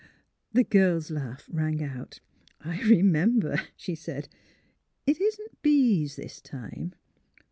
[0.51, 2.21] The girl's laugh rang out."
[2.61, 4.29] I remember," she said.
[4.67, 6.95] '* It isn't bees this time.